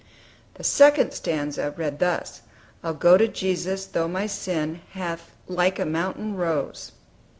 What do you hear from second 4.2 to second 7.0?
sin Hath like a mountain rose."